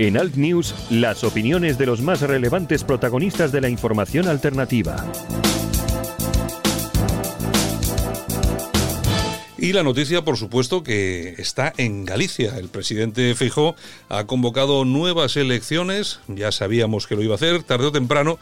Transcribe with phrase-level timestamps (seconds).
[0.00, 4.96] En Alt News, las opiniones de los más relevantes protagonistas de la información alternativa.
[9.58, 12.56] Y la noticia, por supuesto, que está en Galicia.
[12.56, 13.76] El presidente Feijó
[14.08, 16.20] ha convocado nuevas elecciones.
[16.28, 18.38] Ya sabíamos que lo iba a hacer tarde o temprano.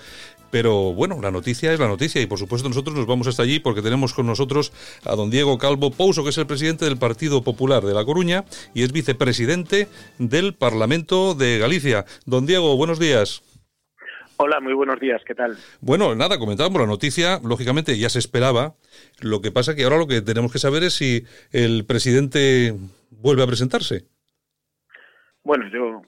[0.50, 3.58] Pero bueno, la noticia es la noticia y por supuesto nosotros nos vamos hasta allí
[3.58, 4.72] porque tenemos con nosotros
[5.04, 8.44] a don Diego Calvo Pouso, que es el presidente del Partido Popular de La Coruña
[8.74, 9.88] y es vicepresidente
[10.18, 12.06] del Parlamento de Galicia.
[12.24, 13.42] Don Diego, buenos días.
[14.40, 15.58] Hola, muy buenos días, ¿qué tal?
[15.80, 18.76] Bueno, nada, comentábamos la noticia, lógicamente ya se esperaba.
[19.18, 22.76] Lo que pasa que ahora lo que tenemos que saber es si el presidente
[23.10, 24.04] vuelve a presentarse.
[25.48, 26.02] Bueno, yo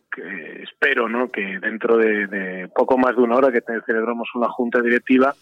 [0.62, 1.32] espero ¿no?
[1.32, 5.34] que dentro de, poco más de una hora que celebramos una junta directiva,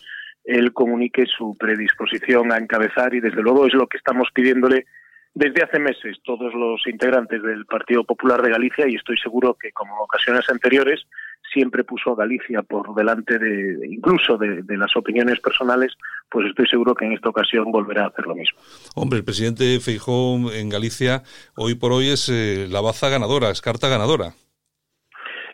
[0.44, 4.86] él comunique su predisposición a encabezar y desde luego es lo que estamos pidiéndole
[5.34, 9.72] desde hace meses todos los integrantes del Partido Popular de Galicia y estoy seguro que
[9.72, 11.04] como ocasiones anteriores
[11.52, 15.92] siempre puso a Galicia por delante de incluso de, las opiniones personales,
[16.30, 18.58] pues estoy seguro que en esta ocasión volverá a hacer lo mismo.
[18.94, 21.22] Hombre, el presidente Feijó en Galicia
[21.56, 24.32] hoy por hoy es eh, la baza ganadora, es carta ganadora.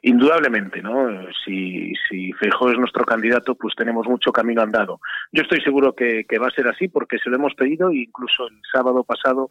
[0.03, 1.09] Indudablemente, ¿no?
[1.45, 5.00] Si, si Feijó es nuestro candidato, pues tenemos mucho camino andado.
[5.33, 8.03] Yo estoy seguro que, que va a ser así porque se lo hemos pedido e
[8.03, 9.48] incluso el sábado pasado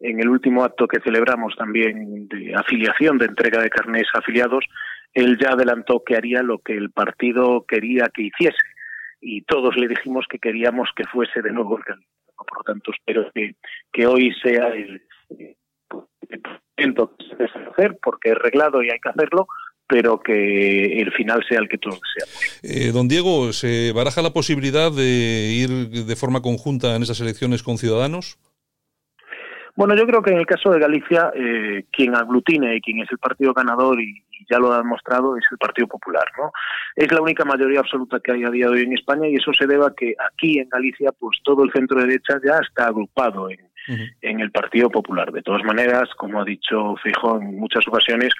[0.00, 4.64] en el último acto que celebramos también de afiliación, de entrega de carnés afiliados,
[5.16, 8.56] él ya adelantó que haría lo que el partido quería que hiciese
[9.18, 12.12] y todos le dijimos que queríamos que fuese de nuevo el candidato.
[12.36, 13.54] Por lo tanto, espero que,
[13.90, 15.02] que hoy sea el,
[15.90, 19.46] momento que se hacer porque es reglado y hay que hacerlo,
[19.88, 22.60] pero que el final sea el que todos deseamos.
[22.62, 25.70] Eh, don Diego, ¿se baraja la posibilidad de ir
[26.04, 28.38] de forma conjunta en esas elecciones con Ciudadanos?
[29.76, 33.10] Bueno, yo creo que en el caso de Galicia, eh, quien aglutine y quien es
[33.10, 36.52] el partido ganador y, ya lo ha demostrado es el Partido Popular, ¿no?
[36.94, 39.52] Es la única mayoría absoluta que hay a día de hoy en España y eso
[39.52, 43.50] se debe a que aquí en Galicia, pues todo el centro derecha ya está agrupado
[43.50, 43.60] en,
[44.22, 45.32] en el Partido Popular.
[45.32, 48.32] De todas maneras, como ha dicho Fijo en muchas ocasiones,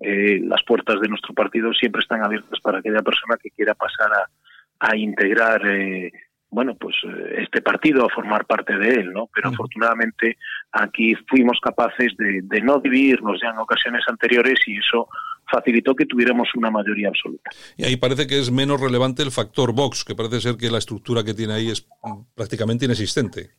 [0.00, 4.10] eh, las puertas de nuestro partido siempre están abiertas para aquella persona que quiera pasar
[4.12, 6.12] a, a integrar eh,
[6.54, 9.28] bueno, pues eh, este partido a formar parte de él, ¿no?
[9.34, 10.38] Pero afortunadamente
[10.70, 15.08] aquí fuimos capaces de, no dividirnos ya en ocasiones anteriores y eso
[15.50, 17.50] facilitó que tuviéramos una mayoría absoluta.
[17.76, 20.78] Y ahí parece que es menos relevante el factor Vox, que parece ser que la
[20.78, 21.86] estructura que tiene ahí es
[22.34, 23.50] prácticamente inexistente.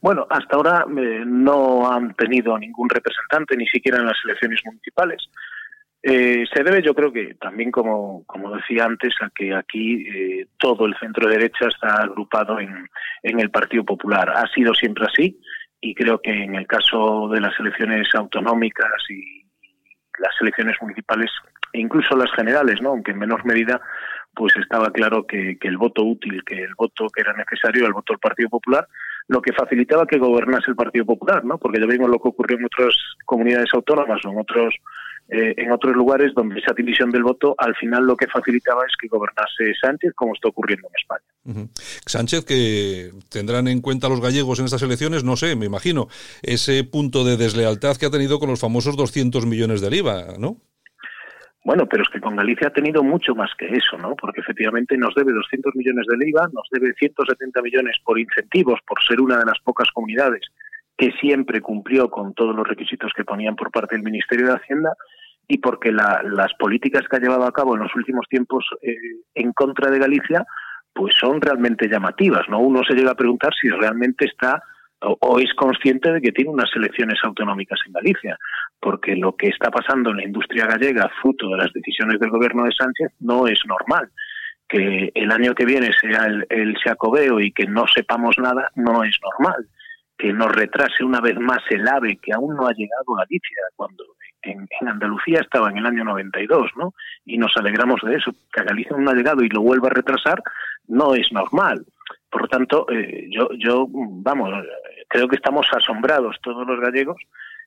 [0.00, 5.22] Bueno, hasta ahora eh, no han tenido ningún representante, ni siquiera en las elecciones municipales.
[6.02, 10.48] Eh, se debe, yo creo que también, como, como decía antes, a que aquí eh,
[10.58, 12.86] todo el centro derecha está agrupado en,
[13.22, 14.28] en el Partido Popular.
[14.28, 15.40] Ha sido siempre así
[15.80, 19.43] y creo que en el caso de las elecciones autonómicas y
[20.18, 21.30] las elecciones municipales
[21.72, 22.90] e incluso las generales, ¿no?
[22.90, 23.80] aunque en menor medida,
[24.34, 27.92] pues estaba claro que, que el voto útil, que el voto que era necesario el
[27.92, 28.86] voto del Partido Popular,
[29.28, 31.58] lo que facilitaba que gobernase el Partido Popular, ¿no?
[31.58, 32.94] porque ya vimos lo que ocurrió en otras
[33.24, 34.74] comunidades autónomas o en otros
[35.28, 38.92] eh, en otros lugares donde esa división del voto al final lo que facilitaba es
[39.00, 41.68] que gobernase Sánchez, como está ocurriendo en España.
[42.04, 46.08] Sánchez, que tendrán en cuenta los gallegos en estas elecciones, no sé, me imagino,
[46.42, 50.58] ese punto de deslealtad que ha tenido con los famosos 200 millones del IVA, ¿no?
[51.64, 54.14] Bueno, pero es que con Galicia ha tenido mucho más que eso, ¿no?
[54.16, 59.02] Porque efectivamente nos debe 200 millones del IVA, nos debe 170 millones por incentivos, por
[59.02, 60.42] ser una de las pocas comunidades
[60.96, 64.94] que siempre cumplió con todos los requisitos que ponían por parte del Ministerio de Hacienda
[65.48, 68.96] y porque las políticas que ha llevado a cabo en los últimos tiempos eh,
[69.34, 70.44] en contra de Galicia
[70.92, 72.60] pues son realmente llamativas, ¿no?
[72.60, 74.62] Uno se llega a preguntar si realmente está
[75.00, 78.38] o, es consciente de que tiene unas elecciones autonómicas en Galicia,
[78.80, 82.64] porque lo que está pasando en la industria gallega, fruto de las decisiones del gobierno
[82.64, 84.10] de Sánchez, no es normal.
[84.66, 86.74] Que el año que viene sea el, el
[87.40, 89.66] y que no sepamos nada, no es normal
[90.16, 93.58] que nos retrase una vez más el AVE, que aún no ha llegado a Galicia,
[93.74, 94.04] cuando
[94.44, 96.94] en, Andalucía estaba en el año 92, ¿no?
[97.24, 98.32] Y nos alegramos de eso.
[98.52, 100.42] Que a Galicia no ha llegado y lo vuelva a retrasar,
[100.88, 101.84] no es normal.
[102.30, 104.50] Por lo tanto, eh, yo, yo, vamos,
[105.08, 107.16] creo que estamos asombrados todos los gallegos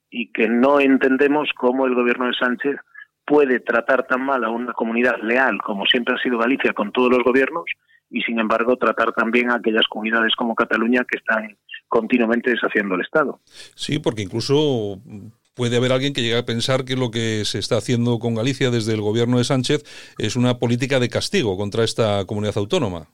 [0.10, 2.78] y que no entendemos cómo el gobierno de Sánchez
[3.26, 7.12] puede tratar tan mal a una comunidad leal como siempre ha sido Galicia con todos
[7.12, 7.66] los gobiernos
[8.10, 11.58] y sin embargo tratar también a aquellas comunidades como Cataluña que están
[11.90, 13.40] continuamente deshaciendo el Estado.
[13.46, 15.00] Sí, porque incluso
[15.58, 18.70] puede haber alguien que llegue a pensar que lo que se está haciendo con Galicia
[18.70, 19.84] desde el gobierno de Sánchez
[20.20, 23.08] es una política de castigo contra esta comunidad autónoma.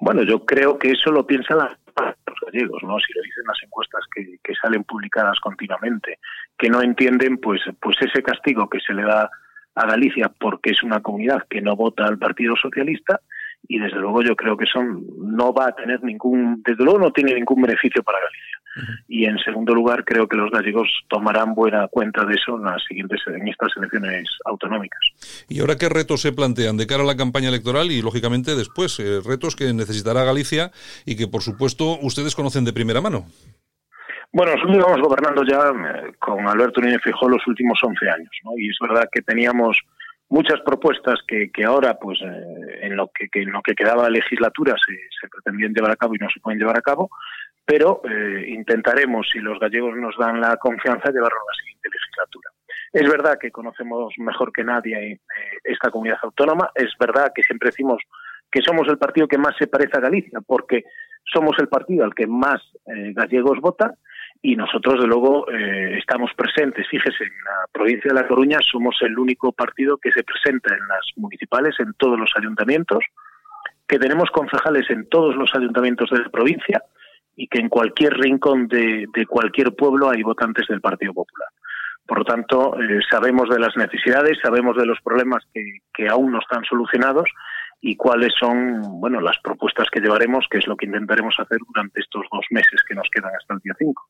[0.00, 2.98] Bueno, yo creo que eso lo piensan los gallegos, ¿no?
[2.98, 6.18] Si lo dicen las encuestas que, que salen publicadas continuamente,
[6.58, 9.30] que no entienden, pues, pues ese castigo que se le da
[9.76, 13.20] a Galicia porque es una comunidad que no vota al Partido Socialista
[13.68, 17.12] y desde luego yo creo que eso no va a tener ningún, desde luego no
[17.12, 18.54] tiene ningún beneficio para Galicia.
[19.06, 22.82] Y en segundo lugar, creo que los gallegos tomarán buena cuenta de eso en las
[22.84, 25.00] siguientes en estas elecciones autonómicas.
[25.48, 28.98] ¿Y ahora qué retos se plantean de cara a la campaña electoral y lógicamente después
[28.98, 30.72] eh, retos que necesitará Galicia
[31.06, 33.26] y que por supuesto ustedes conocen de primera mano?
[34.32, 38.50] Bueno, nosotros íbamos gobernando ya eh, con Alberto Núñez Fijó los últimos 11 años, ¿no?
[38.58, 39.78] Y es verdad que teníamos
[40.34, 45.28] muchas propuestas que, ahora, pues, eh, en lo que, en lo que quedaba legislatura se,
[45.28, 47.08] pretendían llevar a cabo y no se pueden llevar a cabo,
[47.64, 52.50] pero eh, intentaremos, si los gallegos nos dan la confianza, llevarlo a la siguiente legislatura.
[52.92, 55.20] Es verdad que conocemos mejor que nadie eh,
[55.62, 58.02] esta comunidad autónoma, es verdad que siempre decimos
[58.50, 60.82] que somos el partido que más se parece a Galicia, porque
[61.32, 63.92] somos el partido al que más gallegos votan,
[64.44, 66.86] y nosotros, de luego, eh, estamos presentes.
[66.90, 70.86] Fíjese, en la provincia de La Coruña somos el único partido que se presenta en
[70.86, 73.02] las municipales, en todos los ayuntamientos,
[73.88, 76.82] que tenemos concejales en todos los ayuntamientos de la provincia
[77.34, 81.48] y que en cualquier rincón de, cualquier pueblo hay votantes del Partido Popular.
[82.06, 85.64] Por lo tanto, eh, sabemos de las necesidades, sabemos de los problemas que,
[85.94, 87.30] que aún no están solucionados
[87.80, 92.02] y cuáles son bueno las propuestas que llevaremos, que es lo que intentaremos hacer durante
[92.02, 94.02] estos dos meses que nos quedan hasta el día 5.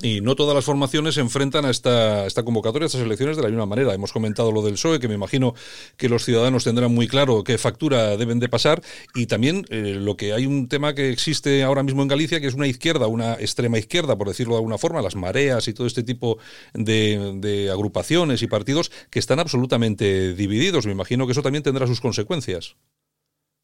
[0.00, 3.42] Y no todas las formaciones se enfrentan a esta, esta convocatoria, a estas elecciones de
[3.42, 3.92] la misma manera.
[3.92, 5.54] Hemos comentado lo del PSOE, que me imagino
[5.96, 8.80] que los ciudadanos tendrán muy claro qué factura deben de pasar,
[9.16, 12.46] y también eh, lo que hay un tema que existe ahora mismo en Galicia, que
[12.46, 15.88] es una izquierda, una extrema izquierda, por decirlo de alguna forma, las mareas y todo
[15.88, 16.38] este tipo
[16.72, 20.86] de, agrupaciones y partidos que están absolutamente divididos.
[20.86, 22.76] Me imagino que eso también tendrá sus consecuencias.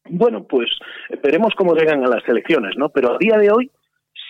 [0.09, 0.69] Bueno, pues
[1.23, 2.89] veremos cómo llegan a las elecciones, ¿no?
[2.89, 3.71] Pero a día de hoy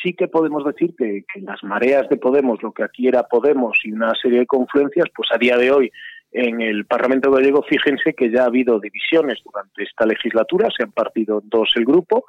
[0.03, 3.91] sí que podemos decir que, las mareas de Podemos, lo que aquí era Podemos y
[3.91, 5.91] una serie de confluencias, pues a día de hoy
[6.31, 10.91] en el Parlamento gallego, fíjense que ya ha habido divisiones durante esta legislatura, se han
[10.91, 12.25] partido dos el grupo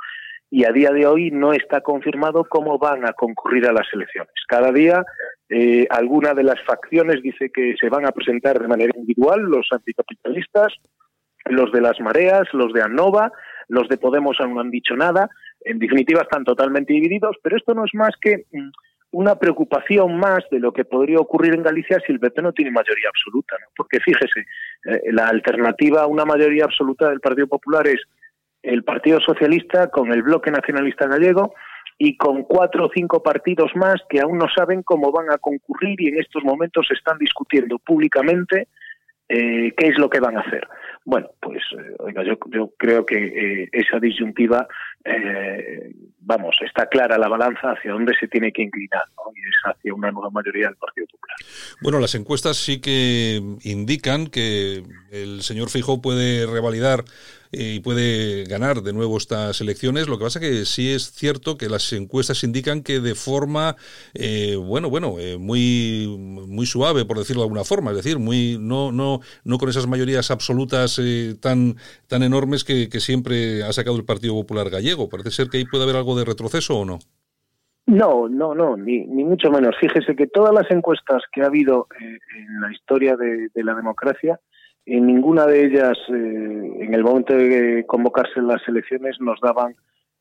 [0.51, 4.33] y a día de hoy no está confirmado cómo van a concurrir a las elecciones.
[4.47, 5.05] Cada día
[5.49, 9.67] eh, alguna de las facciones dice que se van a presentar de manera individual, los
[9.73, 10.75] anticapitalistas,
[11.47, 13.33] los de las mareas, los de ANOVA,
[13.69, 15.29] los de Podemos aún no han dicho nada,
[15.65, 18.71] en definitiva están totalmente divididos, pero esto no es más que mm,
[19.13, 22.71] una preocupación más de lo que podría ocurrir en Galicia si el PP no tiene
[22.71, 23.67] mayoría absoluta, ¿no?
[23.77, 24.41] porque fíjese,
[24.87, 28.01] eh, la alternativa a una mayoría absoluta del Partido Popular es
[28.63, 31.55] el Partido Socialista con el Bloque Nacionalista Gallego
[31.99, 36.01] y con cuatro o cinco partidos más que aún no saben cómo van a concurrir
[36.01, 38.69] y en estos momentos están discutiendo públicamente
[39.29, 40.67] eh, qué es lo que van a hacer.
[41.05, 44.67] Bueno, pues eh, oiga, yo, yo creo que eh, esa disyuntiva,
[45.05, 49.31] eh, vamos, está clara la balanza hacia dónde se tiene que inclinar, ¿no?
[49.35, 51.24] y es hacia una nueva mayoría del Partido Popular.
[51.81, 57.05] Bueno, las encuestas sí que indican que el señor Fijó puede revalidar
[57.57, 60.09] y puede ganar de nuevo estas elecciones.
[60.09, 63.77] Lo que pasa que sí es cierto que las encuestas indican que de forma,
[64.15, 68.59] eh, bueno, bueno, eh, muy, muy suave, por decirlo de alguna forma, es decir, muy
[68.59, 71.77] no, no, no con esas mayorías absolutas eh, tan,
[72.09, 75.09] tan enormes que, que siempre ha sacado el Partido Popular Gallego.
[75.09, 76.99] Parece ser que ahí puede haber algo de retroceso o no.
[77.87, 79.77] No, no, no, ni, ni mucho menos.
[79.79, 83.75] Fíjese que todas las encuestas que ha habido eh, en la historia de, de la
[83.75, 84.41] democracia
[84.87, 86.13] en ninguna de ellas, eh,
[86.81, 89.75] en el momento de convocarse las elecciones, nos daban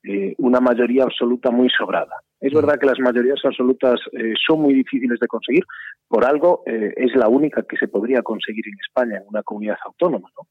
[0.04, 2.12] eh, una mayoría absoluta muy sobrada.
[2.40, 5.64] Es verdad que las mayorías absolutas eh, son muy difíciles de conseguir,
[6.10, 9.78] por algo eh, es la única que se podría conseguir en España, en una comunidad
[9.86, 10.30] autónoma.
[10.38, 10.48] ¿no?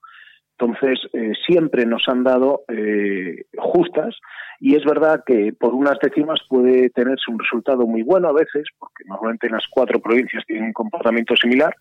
[0.59, 4.17] Entonces, eh, siempre nos han dado eh, justas
[4.61, 8.69] y es verdad que por unas décimas puede tenerse un resultado muy bueno a veces,
[8.79, 11.75] porque normalmente en las cuatro provincias tienen un comportamiento similar,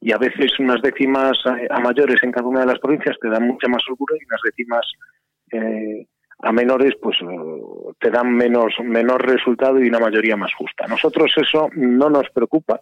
[0.00, 3.28] y a veces unas décimas a, a, mayores en cada una de las provincias te
[3.28, 4.86] dan mucha más holgura y unas décimas
[5.52, 6.06] eh,
[6.42, 7.16] a menores pues
[8.00, 10.86] te dan menos menor resultado y una mayoría más justa.
[10.88, 12.80] Nosotros eso no nos preocupa.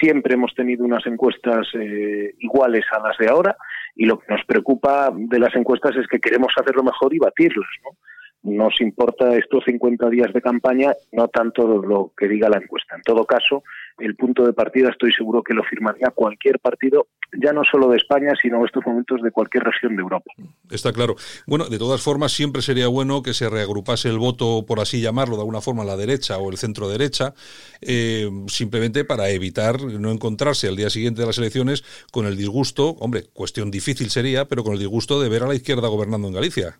[0.00, 3.56] Siempre hemos tenido unas encuestas eh, iguales a las de ahora
[4.00, 7.68] y lo que nos preocupa de las encuestas es que queremos hacerlo mejor y batirlas,
[7.84, 7.98] ¿no?
[8.42, 12.96] Nos importa estos 50 días de campaña, no tanto lo que diga la encuesta.
[12.96, 13.62] En todo caso,
[13.98, 17.98] el punto de partida estoy seguro que lo firmaría cualquier partido, ya no solo de
[17.98, 20.32] España, sino en estos momentos de cualquier región de Europa.
[20.70, 21.16] Está claro.
[21.46, 25.36] Bueno, de todas formas, siempre sería bueno que se reagrupase el voto, por así llamarlo,
[25.36, 27.34] de alguna forma, la derecha o el centro derecha,
[27.82, 32.90] eh, simplemente para evitar no encontrarse al día siguiente de las elecciones con el disgusto,
[33.00, 36.34] hombre, cuestión difícil sería, pero con el disgusto de ver a la izquierda gobernando en
[36.34, 36.76] Galicia.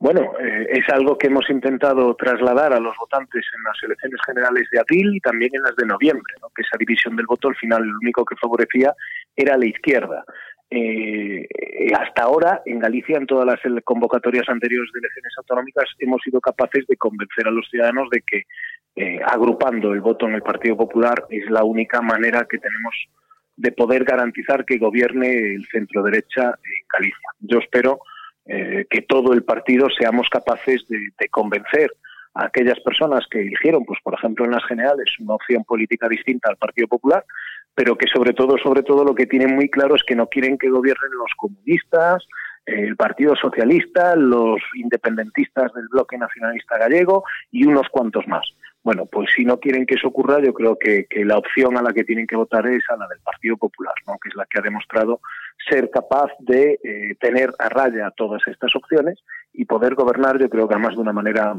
[0.00, 4.68] Bueno, eh, es algo que hemos intentado trasladar a los votantes en las elecciones generales
[4.70, 7.82] de abril y también en las de noviembre, que esa división del voto al final
[7.82, 8.94] lo único que favorecía
[9.34, 10.24] era la izquierda.
[10.70, 11.48] Eh,
[11.98, 16.86] hasta ahora, en Galicia, en todas las convocatorias anteriores de elecciones autonómicas, hemos sido capaces
[16.86, 18.42] de convencer a los ciudadanos de que
[18.94, 22.94] eh, agrupando el voto en el Partido Popular es la única manera que tenemos
[23.56, 27.28] de poder garantizar que gobierne el centro derecha en Galicia.
[27.40, 27.98] Yo espero
[28.50, 31.92] eh, que todo el partido seamos capaces de, convencer
[32.32, 36.48] a aquellas personas que eligieron, pues por ejemplo en las generales, una opción política distinta
[36.48, 37.24] al Partido Popular,
[37.74, 40.56] pero que sobre todo, sobre todo lo que tienen muy claro es que no quieren
[40.56, 42.26] que gobiernen los comunistas,
[42.64, 48.46] el Partido Socialista, los independentistas del bloque nacionalista gallego y unos cuantos más.
[48.82, 51.92] Bueno, pues si no quieren que eso ocurra, yo creo que, la opción a la
[51.92, 54.14] que tienen que votar es a la del Partido Popular, ¿no?
[54.22, 55.20] que es la que ha demostrado
[55.68, 59.18] ser capaz de eh, tener a raya todas estas opciones
[59.52, 61.56] y poder gobernar, yo creo que además de una manera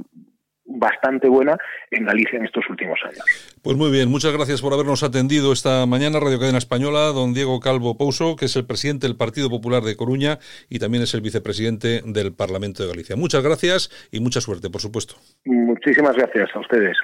[0.69, 1.57] bastante buena
[1.91, 3.23] en Galicia en estos últimos años.
[3.61, 7.59] Pues muy bien, muchas gracias por habernos atendido esta mañana, Radio Cadena Española, don Diego
[7.59, 11.21] Calvo Pouso, que es el presidente del Partido Popular de Coruña y también es el
[11.21, 13.15] vicepresidente del Parlamento de Galicia.
[13.15, 15.15] Muchas gracias y mucha suerte, por supuesto.
[15.45, 16.97] Muchísimas gracias a ustedes.